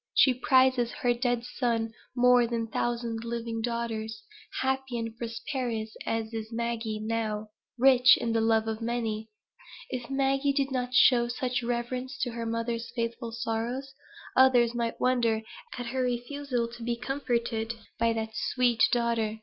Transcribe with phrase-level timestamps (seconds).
[0.15, 4.23] She prizes her dead son more than a thousand living daughters,
[4.63, 9.29] happy and prosperous as is Maggie now rich in the love of many.
[9.91, 13.93] If Maggie did not show such reverence to her mother's faithful sorrows,
[14.35, 15.43] others might wonder
[15.77, 19.37] at her refusal to be comforted by that sweet daughter.